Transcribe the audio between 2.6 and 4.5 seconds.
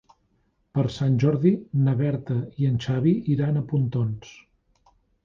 i en Xavi iran a Pontons.